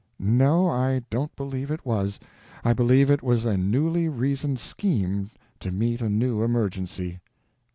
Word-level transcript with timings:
No, 0.17 0.67
I 0.67 1.03
don't 1.11 1.35
believe 1.35 1.69
it 1.69 1.85
was. 1.85 2.19
I 2.63 2.73
believe 2.73 3.11
it 3.11 3.21
was 3.21 3.45
a 3.45 3.55
newly 3.55 4.09
reasoned 4.09 4.57
scheme 4.59 5.29
to 5.59 5.71
meet 5.71 6.01
a 6.01 6.09
new 6.09 6.41
emergency. 6.41 7.19